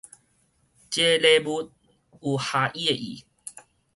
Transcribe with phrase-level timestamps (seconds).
[0.89, 1.69] 這个禮物
[2.21, 2.39] 有合
[2.73, 3.23] 伊的意